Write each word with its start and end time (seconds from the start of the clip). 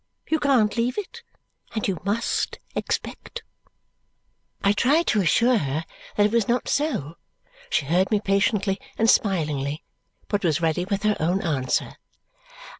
You 0.31 0.39
CAN'T 0.39 0.77
leave 0.77 0.97
it. 0.97 1.21
And 1.75 1.87
you 1.87 1.99
MUST 2.03 2.57
expect." 2.73 3.43
I 4.63 4.73
tried 4.73 5.05
to 5.09 5.21
assure 5.21 5.59
her 5.59 5.85
that 6.15 6.23
this 6.23 6.31
was 6.31 6.47
not 6.47 6.67
so. 6.67 7.17
She 7.69 7.85
heard 7.85 8.09
me 8.09 8.19
patiently 8.19 8.81
and 8.97 9.07
smilingly, 9.07 9.83
but 10.27 10.43
was 10.43 10.59
ready 10.59 10.85
with 10.85 11.03
her 11.03 11.15
own 11.19 11.43
answer. 11.43 11.97